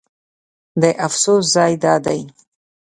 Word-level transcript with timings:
د 0.81 0.83
افسوس 1.05 1.43
ځای 1.55 1.73
دا 1.83 1.95
دی. 2.05 2.21